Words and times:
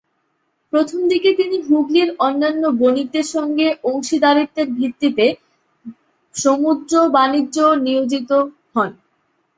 প্রথমদিকে 0.73 1.29
তিনি 1.39 1.57
হুগলির 1.67 2.09
অন্যান্য 2.19 2.63
বণিকদের 2.79 3.25
সঙ্গে 3.35 3.67
অংশীদারিত্বের 3.83 4.67
ভিত্তিতে 4.77 5.25
সমুদ্র-বাণিজ্যে 6.35 7.65
নিয়োজিত 7.85 8.29
হন। 8.73 8.89